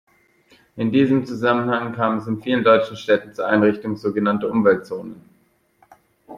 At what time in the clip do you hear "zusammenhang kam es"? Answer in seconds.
1.27-2.25